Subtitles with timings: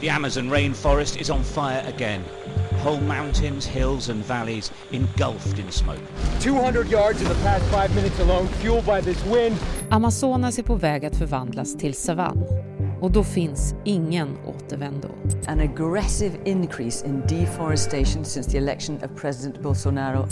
[0.00, 2.22] The Amazon rainforest is on fire again.
[2.84, 6.00] Whole mountains, hills and valleys engulfed in smoke.
[6.40, 9.56] 200 yards in the past five minutes alone, fueled by this wind.
[9.90, 12.44] Amazonas är på väg att förvandlas till savann.
[13.00, 15.08] Och då finns ingen återvändo.
[15.46, 20.26] An aggressive increase in deforestation since the election of President Bolsonaro.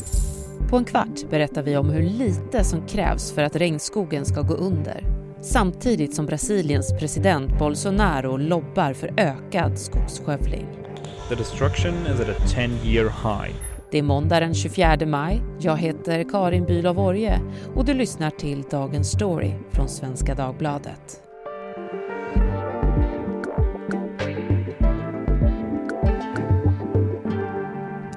[0.70, 4.54] På en kvart berättar vi om hur lite som krävs för att regnskogen ska gå
[4.54, 5.13] under.
[5.44, 10.66] Samtidigt som Brasiliens president Bolsonaro lobbar för ökad skogsskövling.
[11.28, 13.54] The destruction is at a 10-year high.
[13.90, 15.42] Det är måndag den 24 maj.
[15.60, 17.40] Jag heter Karin Bülow Orje
[17.74, 21.23] och du lyssnar till Dagens Story från Svenska Dagbladet.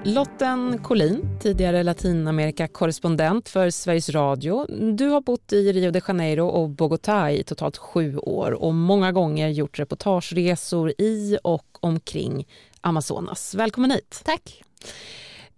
[0.07, 4.65] Lotten Collin, tidigare Latinamerika-korrespondent för Sveriges Radio.
[4.93, 9.11] Du har bott i Rio de Janeiro och Bogotá i totalt sju år och många
[9.11, 12.47] gånger gjort reportageresor i och omkring
[12.81, 13.55] Amazonas.
[13.55, 14.21] Välkommen hit.
[14.25, 14.63] Tack.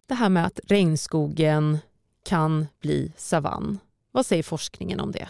[0.05, 1.77] Det här med att regnskogen
[2.25, 3.79] kan bli savann.
[4.11, 5.29] Vad säger forskningen om det?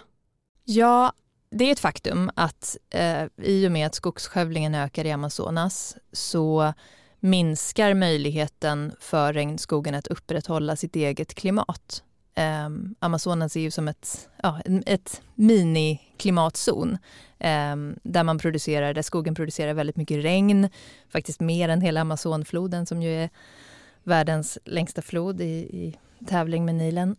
[0.63, 1.13] Ja,
[1.51, 6.73] det är ett faktum att eh, i och med att skogsskövlingen ökar i Amazonas så
[7.19, 12.03] minskar möjligheten för regnskogen att upprätthålla sitt eget klimat.
[12.35, 16.97] Eh, Amazonas är ju som ett, ja, ett mini-klimatzon
[17.39, 20.69] eh, där man producerar, där skogen producerar väldigt mycket regn,
[21.09, 23.29] faktiskt mer än hela Amazonfloden som ju är
[24.03, 27.15] världens längsta flod i, i tävling med Nilen.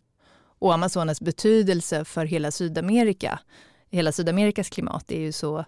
[0.58, 3.40] Och Amazonas betydelse för hela Sydamerika,
[3.90, 5.64] hela Sydamerikas klimat är ju så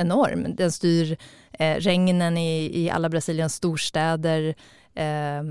[0.00, 0.54] enorm.
[0.56, 1.16] Den styr
[1.52, 4.54] eh, regnen i, i alla Brasiliens storstäder,
[4.94, 5.42] eh,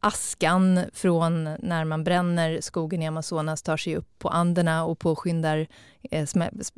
[0.00, 5.66] askan från när man bränner skogen i Amazonas tar sig upp på Anderna och påskyndar
[6.10, 6.28] eh,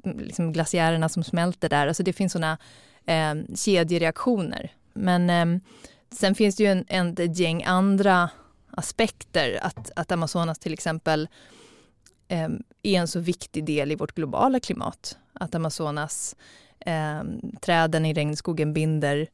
[0.04, 1.86] liksom glaciärerna som smälter där.
[1.86, 2.58] Alltså det finns sådana
[3.06, 4.72] eh, kedjereaktioner.
[4.92, 5.60] Men eh,
[6.10, 8.30] sen finns det ju en, en, ett gäng andra
[8.70, 9.58] aspekter.
[9.62, 11.28] Att, att Amazonas till exempel
[12.28, 12.48] eh,
[12.82, 15.18] är en så viktig del i vårt globala klimat.
[15.32, 16.36] Att Amazonas
[16.80, 17.22] eh,
[17.60, 19.26] träden i regnskogen binder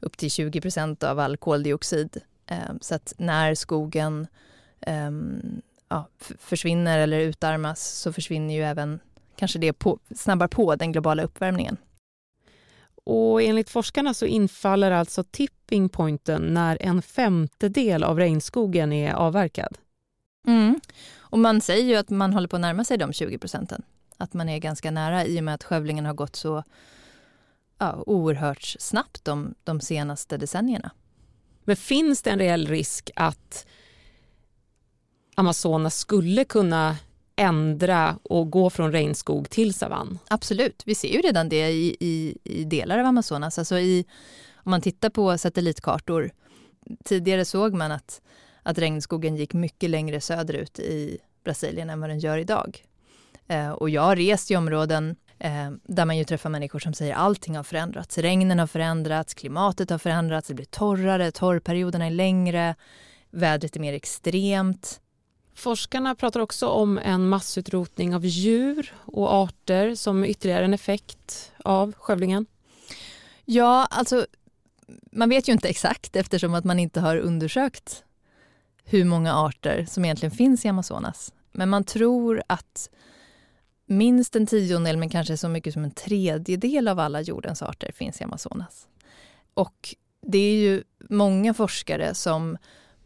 [0.00, 2.20] upp till 20 procent av all koldioxid.
[2.46, 4.26] Eh, så att när skogen
[4.80, 5.10] eh,
[5.88, 9.00] ja, försvinner eller utarmas så försvinner ju även
[9.36, 11.76] kanske det på, snabbar på den globala uppvärmningen.
[13.04, 19.78] Och enligt forskarna så infaller alltså tipping pointen när en femtedel av regnskogen är avverkad.
[20.46, 20.80] Mm.
[21.16, 23.82] Och man säger ju att man håller på att närma sig de 20 procenten.
[24.16, 26.64] Att man är ganska nära i och med att skövlingen har gått så
[27.78, 30.90] ja, oerhört snabbt de, de senaste decennierna.
[31.64, 33.66] Men finns det en reell risk att
[35.34, 36.96] Amazonas skulle kunna
[37.36, 40.18] ändra och gå från regnskog till savann?
[40.28, 43.58] Absolut, vi ser ju redan det i, i, i delar av Amazonas.
[43.58, 44.04] Alltså i,
[44.54, 46.30] om man tittar på satellitkartor,
[47.04, 48.20] tidigare såg man att,
[48.62, 52.84] att regnskogen gick mycket längre söderut i Brasilien än vad den gör idag.
[53.48, 57.14] Eh, och jag har rest i områden eh, där man ju träffar människor som säger
[57.14, 58.18] allting har förändrats.
[58.18, 62.74] Regnen har förändrats, klimatet har förändrats, det blir torrare, torrperioderna är längre,
[63.30, 65.00] vädret är mer extremt.
[65.54, 71.92] Forskarna pratar också om en massutrotning av djur och arter som ytterligare en effekt av
[71.92, 72.46] skövlingen.
[73.44, 74.26] Ja, alltså
[75.12, 78.04] man vet ju inte exakt eftersom att man inte har undersökt
[78.84, 81.32] hur många arter som egentligen finns i Amazonas.
[81.52, 82.90] Men man tror att
[83.86, 88.20] minst en tiondel, men kanske så mycket som en tredjedel av alla jordens arter finns
[88.20, 88.88] i Amazonas.
[89.54, 89.94] Och
[90.26, 92.56] det är ju många forskare som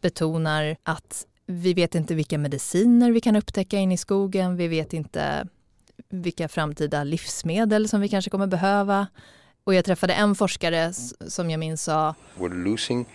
[0.01, 4.57] betonar att vi vet inte vilka mediciner vi kan upptäcka in i skogen.
[4.57, 5.49] Vi vet inte
[6.09, 9.07] vilka framtida livsmedel som vi kanske kommer behöva.
[9.65, 10.93] Och jag träffade en forskare
[11.29, 13.07] som jag minns sa We're losing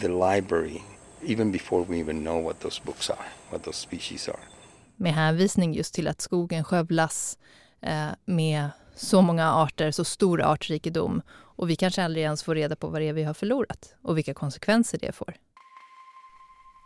[0.00, 0.80] the library
[1.26, 4.55] even before we even know what those books are, what those species are.
[4.96, 7.38] Med hänvisning just till att skogen skövlas
[7.80, 12.76] eh, med så många arter, så stor artrikedom och vi kanske aldrig ens får reda
[12.76, 15.34] på vad det är vi har förlorat och vilka konsekvenser det får.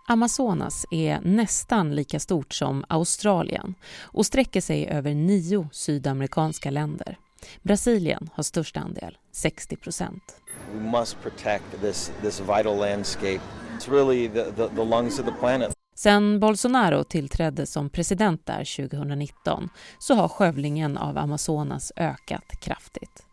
[0.08, 7.18] Amazonas är nästan lika stort som Australien och sträcker sig över nio sydamerikanska länder.
[7.62, 10.36] Brasilien har störst andel, 60 procent.
[10.74, 13.40] We must protect this, this vital landscape.
[13.76, 15.79] It's really the, the, the lungs of the planet.
[15.94, 23.26] Sen Bolsonaro tillträdde som president där 2019 så har skövlingen av Amazonas ökat kraftigt.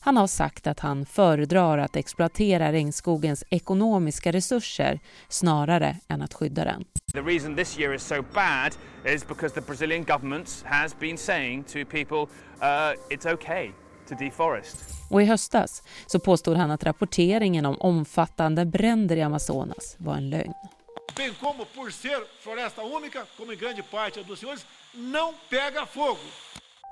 [0.00, 6.64] Han har sagt att han föredrar att exploatera regnskogens ekonomiska resurser snarare än att skydda
[6.64, 6.84] den.
[7.12, 8.72] The reason this year is so bad
[9.14, 13.70] is because the Brazilian government has been saying to people uh, it's okay
[14.08, 14.76] to deforest.
[15.10, 20.30] Och i höstas så påstod han att rapporteringen om omfattande bränder i Amazonas var en
[20.30, 20.54] lögn.
[21.16, 26.18] Bem como por ser floresta única, como em grande parte dos senhores, não pega fogo.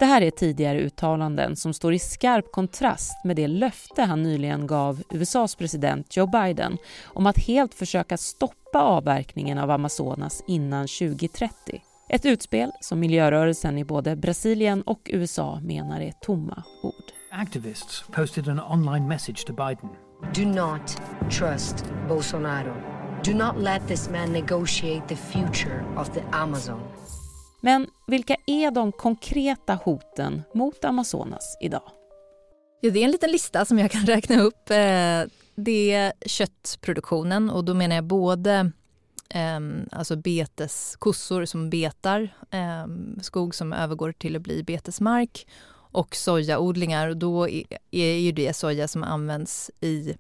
[0.01, 4.67] Det här är tidigare uttalanden som står i skarp kontrast med det löfte han nyligen
[4.67, 11.83] gav USAs president Joe Biden om att helt försöka stoppa avverkningen av Amazonas innan 2030.
[12.09, 17.13] Ett utspel som miljörörelsen i både Brasilien och USA menar är tomma ord.
[17.31, 19.91] Activists posted an online message to Biden.
[20.35, 20.97] Do not
[21.31, 22.90] trust Bolsonaro.
[23.25, 26.81] Do not let this man negotiate the future of the Amazon.
[27.61, 31.83] Men vilka är de konkreta hoten mot Amazonas idag?
[32.81, 34.71] Ja, det är en liten lista som jag kan räkna upp.
[34.71, 35.23] Eh,
[35.55, 38.73] det är köttproduktionen och då menar jag både
[39.35, 42.35] Um, alltså beteskossor som betar,
[42.85, 47.09] um, skog som övergår till att bli betesmark och sojaodlingar.
[47.09, 47.49] Och då
[47.91, 50.17] är ju det soja som används i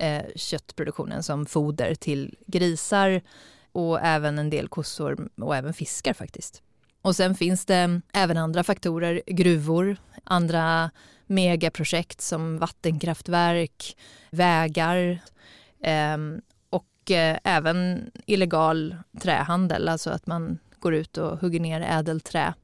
[0.00, 3.20] eh, köttproduktionen som foder till grisar
[3.72, 6.62] och även en del kossor och även fiskar faktiskt.
[7.02, 10.90] Och sen finns det även andra faktorer, gruvor, andra
[11.26, 13.96] megaprojekt som vattenkraftverk,
[14.30, 15.22] vägar
[15.82, 16.16] eh,
[16.70, 22.54] och eh, även illegal trähandel, alltså att man går ut och hugger ner ädelträ.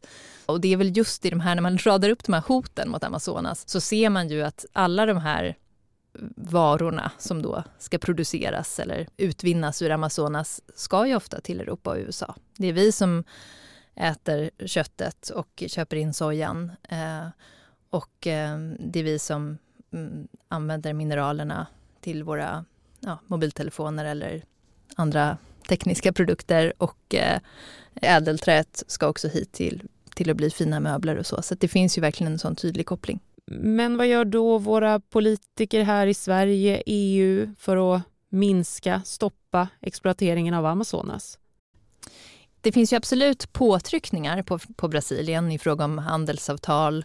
[0.47, 2.91] Och det är väl just i de här, när man radar upp de här hoten
[2.91, 5.57] mot Amazonas, så ser man ju att alla de här
[6.37, 11.97] varorna som då ska produceras eller utvinnas ur Amazonas ska ju ofta till Europa och
[11.97, 12.35] USA.
[12.57, 13.25] Det är vi som
[13.95, 16.73] äter köttet och köper in sojan.
[16.89, 17.27] Eh,
[17.91, 19.59] och eh, det är vi som
[19.93, 21.67] mm, använder mineralerna
[22.01, 22.65] till våra
[23.01, 24.45] ja, mobiltelefoner eller
[24.97, 27.41] andra tekniska produkter och eh,
[27.95, 29.83] ädelträet ska också hit till,
[30.15, 31.43] till att bli fina möbler och så.
[31.43, 33.21] Så det finns ju verkligen en sån tydlig koppling.
[33.53, 40.55] Men vad gör då våra politiker här i Sverige, EU, för att minska, stoppa exploateringen
[40.55, 41.39] av Amazonas?
[42.61, 47.05] Det finns ju absolut påtryckningar på, på Brasilien i fråga om handelsavtal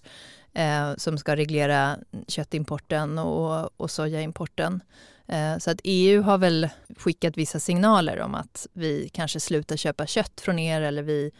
[0.53, 1.97] eh, som ska reglera
[2.27, 4.81] köttimporten och, och sojaimporten.
[5.27, 10.05] Eh, så att EU har väl skickat vissa signaler om att vi kanske slutar köpa
[10.05, 11.31] kött från er eller vi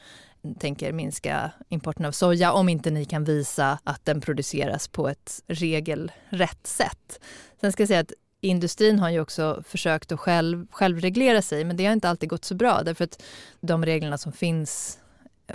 [0.59, 5.44] tänker minska importen av soja om inte ni kan visa att den produceras på ett
[5.47, 7.19] regelrätt sätt.
[7.62, 11.77] Sen ska jag säga att industrin har ju också försökt att själv, självreglera sig men
[11.77, 13.24] det har inte alltid gått så bra därför att
[13.62, 15.00] de reglerna som finns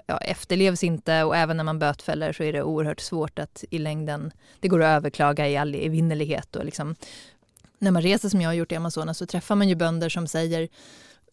[0.07, 3.79] ja, efterlevs inte och även när man bötfäller så är det oerhört svårt att i
[3.79, 6.97] längden, det går att överklaga i all evinnerlighet och liksom
[7.79, 10.27] när man reser som jag har gjort i Amazonas så träffar man ju bönder som
[10.27, 10.69] säger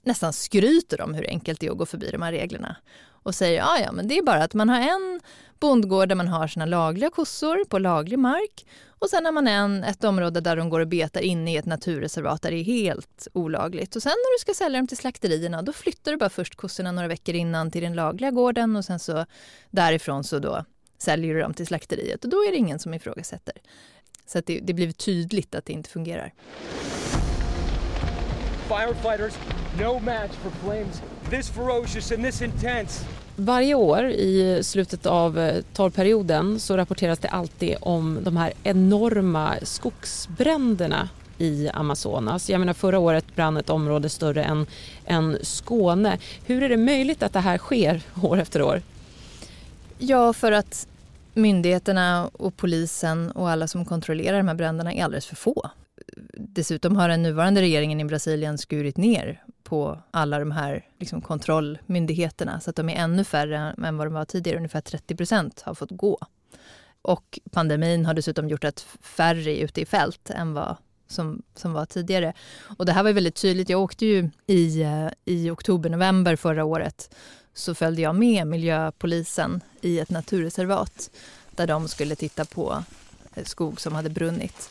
[0.07, 2.75] nästan skryter om hur enkelt det är att gå förbi de här reglerna
[3.23, 5.21] och säger ja, ja, men det är bara att man har en
[5.59, 8.65] bondgård där man har sina lagliga kossor på laglig mark
[8.99, 11.65] och sen har man en, ett område där de går och betar inne i ett
[11.65, 13.95] naturreservat där det är helt olagligt.
[13.95, 16.91] Och sen när du ska sälja dem till slakterierna då flyttar du bara först kossorna
[16.91, 19.25] några veckor innan till den lagliga gården och sen så
[19.69, 20.65] därifrån så då
[20.97, 23.55] säljer du dem till slakteriet och då är det ingen som ifrågasätter.
[24.25, 26.33] Så att det, det blir tydligt att det inte fungerar.
[28.67, 29.33] Firefighters,
[29.79, 33.05] no match for flames this ferocious and this intense.
[33.35, 39.55] Varje år i slutet av eh, torrperioden så rapporteras det alltid om de här enorma
[39.63, 42.49] skogsbränderna i Amazonas.
[42.49, 44.65] Jag menar förra året brann ett område större än,
[45.05, 46.17] än Skåne.
[46.45, 48.81] Hur är det möjligt att det här sker år efter år?
[49.97, 50.87] Ja, för att
[51.33, 55.69] myndigheterna och polisen och alla som kontrollerar de här bränderna är alldeles för få.
[56.39, 62.59] Dessutom har den nuvarande regeringen i Brasilien skurit ner på alla de här liksom, kontrollmyndigheterna
[62.59, 64.57] så att de är ännu färre än vad de var tidigare.
[64.57, 66.19] Ungefär 30 procent har fått gå.
[67.01, 70.75] Och pandemin har dessutom gjort att färre är ute i fält än vad
[71.07, 72.33] som, som var tidigare.
[72.77, 73.69] Och det här var väldigt tydligt.
[73.69, 77.15] Jag åkte ju i, eh, i oktober, november förra året
[77.53, 81.09] så följde jag med miljöpolisen i ett naturreservat
[81.51, 82.83] där de skulle titta på
[83.45, 84.69] skog som hade brunnit.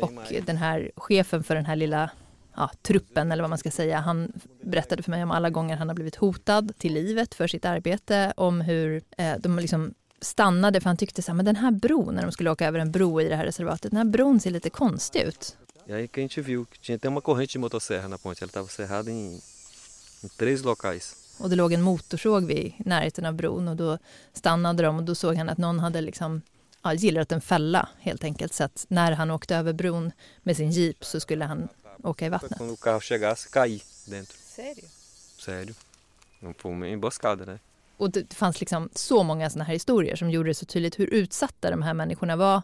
[0.00, 2.10] Och den här chefen för den här lilla
[2.56, 5.88] ja, truppen eller vad man ska säga, han berättade för mig om alla gånger han
[5.88, 10.90] har blivit hotad till livet för sitt arbete, om hur eh, de liksom stannade för
[10.90, 13.20] han tyckte så här, men den här bron, när de skulle åka över en bro
[13.20, 15.56] i det här reservatet, den här bron ser lite konstig ut.
[15.86, 18.44] E aí que a gente viu que tinha até uma corrente de motosserra na ponte,
[18.44, 19.40] ela estava cerrada em
[20.36, 21.27] Tres locais.
[21.38, 23.98] Och det låg en motorsåg vid närheten av bron och då
[24.32, 26.42] stannade de och då såg han att någon hade liksom
[26.82, 28.54] ja, gillrat en fälla helt enkelt.
[28.54, 31.68] Så att när han åkte över bron med sin jeep så skulle han
[32.02, 32.58] åka i vattnet.
[32.58, 34.36] Quando o carro chegasse, cair dentro.
[34.56, 34.84] Sério?
[35.38, 35.74] Sério.
[36.58, 37.58] Foi uma emboscada, né?
[37.98, 41.06] och det fanns liksom så många såna här historier som gjorde det så tydligt hur
[41.06, 42.62] utsatta de här människorna var.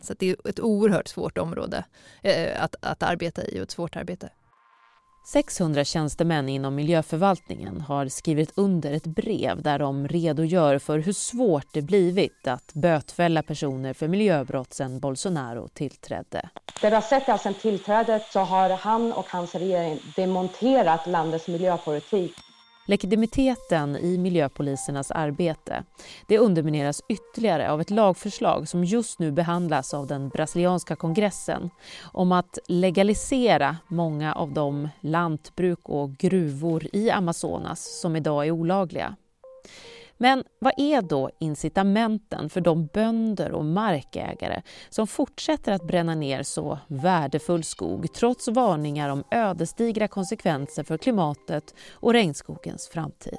[0.00, 1.84] Så det är ett oerhört svårt område
[2.22, 4.28] eh, att, att arbeta i och ett svårt arbete.
[5.24, 11.66] 600 tjänstemän inom miljöförvaltningen har skrivit under ett brev där de redogör för hur svårt
[11.72, 16.48] det blivit att bötfälla personer för miljöbrott sedan Bolsonaro tillträdde.
[16.80, 21.06] Det vi har sett är att sedan tillträdet så har han och hans regering demonterat
[21.06, 22.34] landets miljöpolitik
[22.90, 25.84] Legitimiteten i miljöpolisernas arbete
[26.26, 31.70] det undermineras ytterligare av ett lagförslag som just nu behandlas av den brasilianska kongressen
[32.12, 39.16] om att legalisera många av de lantbruk och gruvor i Amazonas som idag är olagliga.
[40.22, 46.42] Men vad är då incitamenten för de bönder och markägare som fortsätter att bränna ner
[46.42, 53.38] så värdefull skog trots varningar om ödesdigra konsekvenser för klimatet och regnskogens framtid?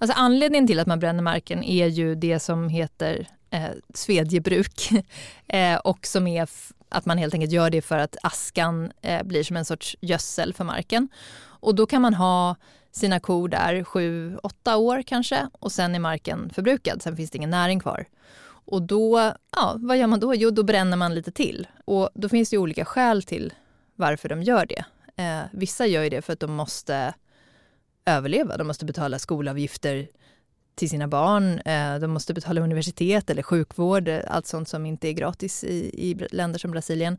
[0.00, 4.90] Alltså anledningen till att man bränner marken är ju det som heter eh, svedjebruk
[5.48, 6.48] eh, och som är
[6.88, 10.54] att man helt enkelt gör det för att askan eh, blir som en sorts gödsel
[10.54, 11.08] för marken.
[11.42, 12.56] Och då kan man ha
[12.90, 17.36] sina kor där sju, åtta år kanske och sen är marken förbrukad, sen finns det
[17.36, 18.06] ingen näring kvar.
[18.70, 20.34] Och då, ja, vad gör man då?
[20.34, 21.66] Jo, då bränner man lite till.
[21.84, 23.52] Och då finns det olika skäl till
[23.96, 24.84] varför de gör det.
[25.22, 27.14] Eh, vissa gör ju det för att de måste
[28.04, 28.56] överleva.
[28.56, 30.08] De måste betala skolavgifter
[30.74, 31.58] till sina barn.
[31.58, 35.90] Eh, de måste betala universitet eller sjukvård, eh, allt sånt som inte är gratis i,
[36.10, 37.18] i länder som Brasilien.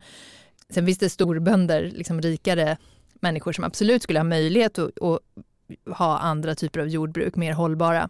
[0.68, 2.76] Sen finns det storbönder, liksom rikare
[3.20, 5.20] människor som absolut skulle ha möjlighet att, att
[5.86, 8.08] ha andra typer av jordbruk, mer hållbara.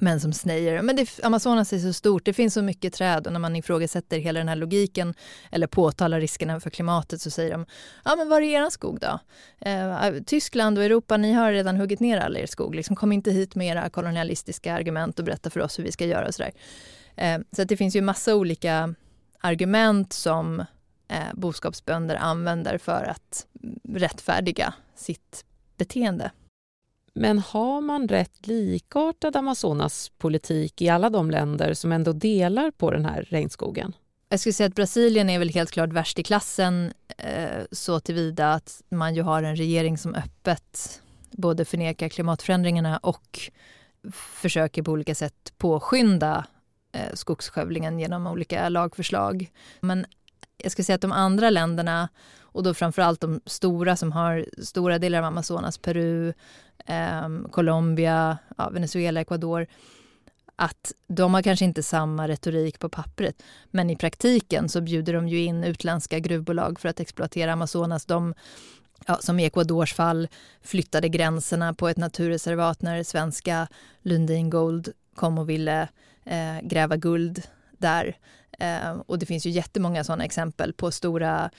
[0.00, 3.32] Men som säger, men det, Amazonas är så stort, det finns så mycket träd och
[3.32, 5.14] när man ifrågasätter hela den här logiken
[5.50, 7.66] eller påtalar riskerna för klimatet så säger de,
[8.04, 9.18] ja men var är er skog då?
[9.68, 13.30] Eh, Tyskland och Europa, ni har redan huggit ner all er skog, liksom, kom inte
[13.30, 16.52] hit med era kolonialistiska argument och berätta för oss hur vi ska göra och sådär.
[17.16, 18.94] Eh, så att det finns ju massa olika
[19.40, 20.60] argument som
[21.08, 25.44] eh, boskapsbönder använder för att mm, rättfärdiga sitt
[25.76, 26.30] beteende.
[27.18, 33.04] Men har man rätt likartad Amazonas-politik i alla de länder som ändå delar på den
[33.04, 33.92] här regnskogen?
[34.28, 38.52] Jag skulle säga att Brasilien är väl helt klart värst i klassen eh, så tillvida
[38.52, 43.40] att man ju har en regering som öppet både förnekar klimatförändringarna och
[44.12, 46.46] försöker på olika sätt påskynda
[46.92, 49.50] eh, skogsskövlingen genom olika lagförslag.
[49.80, 50.06] Men
[50.56, 52.08] jag skulle säga att de andra länderna
[52.58, 56.32] och då framförallt de stora som har stora delar av Amazonas, Peru,
[56.86, 59.66] eh, Colombia, ja, Venezuela, Ecuador,
[60.56, 65.28] att de har kanske inte samma retorik på pappret, men i praktiken så bjuder de
[65.28, 68.04] ju in utländska gruvbolag för att exploatera Amazonas.
[68.04, 68.34] De,
[69.06, 70.28] ja, som i Ecuadors fall,
[70.62, 73.68] flyttade gränserna på ett naturreservat när svenska
[74.02, 75.88] Lundin Gold kom och ville
[76.24, 78.16] eh, gräva guld där.
[78.58, 81.50] Eh, och det finns ju jättemånga sådana exempel på stora eh,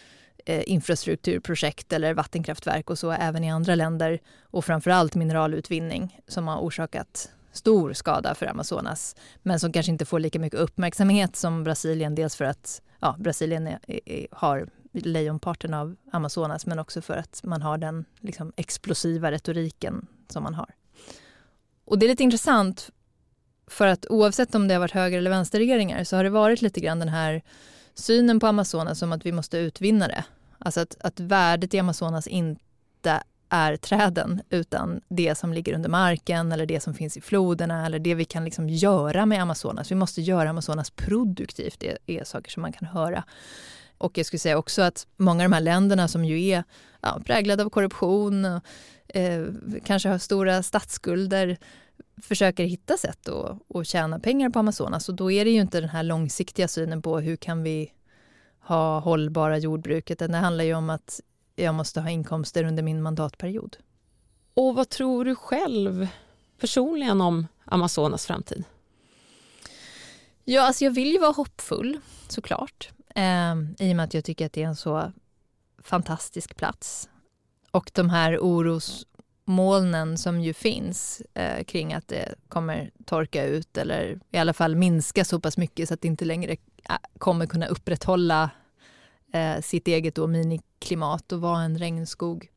[0.49, 6.59] Eh, infrastrukturprojekt eller vattenkraftverk och så även i andra länder och framförallt mineralutvinning som har
[6.59, 12.15] orsakat stor skada för Amazonas men som kanske inte får lika mycket uppmärksamhet som Brasilien.
[12.15, 17.41] Dels för att ja, Brasilien är, är, har lejonparten av Amazonas men också för att
[17.43, 20.69] man har den liksom, explosiva retoriken som man har.
[21.85, 22.89] Och det är lite intressant
[23.67, 26.79] för att oavsett om det har varit höger eller vänsterregeringar så har det varit lite
[26.79, 27.41] grann den här
[27.93, 30.23] synen på Amazonas som att vi måste utvinna det.
[30.59, 36.51] Alltså att, att värdet i Amazonas inte är träden utan det som ligger under marken
[36.51, 39.91] eller det som finns i floderna eller det vi kan liksom göra med Amazonas.
[39.91, 43.23] Vi måste göra Amazonas produktivt, det är saker som man kan höra.
[43.97, 46.63] Och jag skulle säga också att många av de här länderna som ju är
[47.01, 48.63] ja, präglade av korruption, och,
[49.07, 49.45] eh,
[49.85, 51.57] kanske har stora statsskulder,
[52.21, 55.81] försöker hitta sätt att, att tjäna pengar på Amazonas och då är det ju inte
[55.81, 57.91] den här långsiktiga synen på hur kan vi
[58.59, 60.19] ha hållbara jordbruket.
[60.19, 61.21] Det handlar ju om att
[61.55, 63.77] jag måste ha inkomster under min mandatperiod.
[64.53, 66.07] Och vad tror du själv
[66.59, 68.63] personligen om Amazonas framtid?
[70.43, 72.89] Ja, alltså jag vill ju vara hoppfull såklart.
[73.15, 75.11] Eh, I och med att jag tycker att det är en så
[75.83, 77.09] fantastisk plats.
[77.71, 79.05] Och de här oros
[79.45, 84.75] molnen som ju finns eh, kring att det kommer torka ut eller i alla fall
[84.75, 86.57] minska så pass mycket så att det inte längre
[86.89, 88.49] Eh, kommer kunna upprätthålla
[89.33, 92.49] eh, sitt eget då miniklimat och vara en regnskog.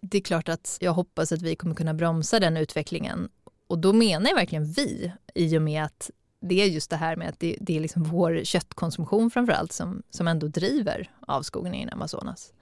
[0.00, 3.28] Det är klart att jag hoppas att vi kommer kunna bromsa den utvecklingen
[3.66, 7.16] och då menar jag verkligen vi i och med att det är just det här
[7.16, 11.88] med att det, det är liksom vår köttkonsumtion framför allt som, som ändå driver avskogningen
[11.88, 12.52] i Amazonas.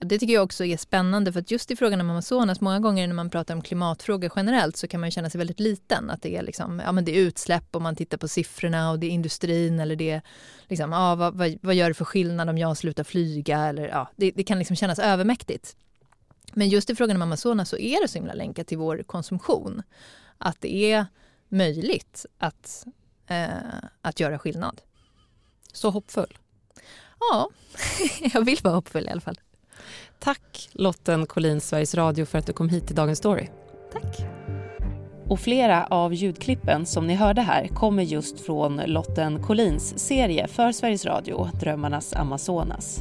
[0.00, 3.06] Det tycker jag också är spännande för att just i frågan om Amazonas, många gånger
[3.06, 6.10] när man pratar om klimatfrågor generellt så kan man känna sig väldigt liten.
[6.10, 8.98] Att det är, liksom, ja, men det är utsläpp om man tittar på siffrorna och
[8.98, 10.22] det är industrin eller det är
[10.68, 13.58] liksom, ja, vad, vad, vad gör det för skillnad om jag slutar flyga?
[13.58, 15.76] Eller, ja, det, det kan liksom kännas övermäktigt.
[16.52, 19.82] Men just i frågan om Amazonas så är det så himla länkat till vår konsumtion.
[20.38, 21.06] Att det är
[21.48, 22.86] möjligt att,
[23.26, 23.48] eh,
[24.02, 24.80] att göra skillnad.
[25.72, 26.38] Så hoppfull?
[27.20, 27.50] Ja,
[28.32, 29.40] jag vill vara hoppfull i alla fall.
[30.18, 33.48] Tack Lotten Collin, Sveriges Radio, för att du kom hit till Dagens Story.
[33.92, 34.16] Tack.
[35.28, 40.72] Och flera av ljudklippen som ni hörde här kommer just från Lotten Collins serie för
[40.72, 43.00] Sveriges Radio, Drömmarnas Amazonas.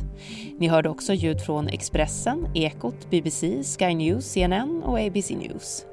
[0.60, 5.86] Ni hörde också ljud från Expressen, Ekot, BBC, Sky News, CNN och ABC News.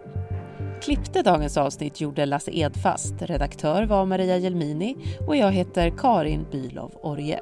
[0.82, 6.92] Klippte dagens avsnitt gjorde Lasse Edfast, redaktör var Maria Jelmini och jag heter Karin Bylov
[7.02, 7.40] Orje.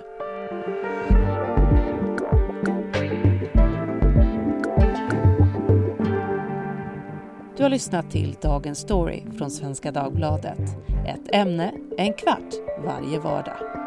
[7.62, 10.59] Du har lyssnat till Dagens Story från Svenska Dagbladet.
[11.07, 12.54] Ett ämne, en kvart,
[12.85, 13.81] varje vardag.